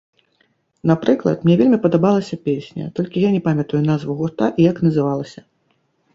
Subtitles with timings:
[0.91, 5.39] Напрыклад, мне вельмі падабалася песня, толькі я не памятаю назву гурта і як называлася.